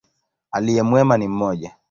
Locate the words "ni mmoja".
1.17-1.75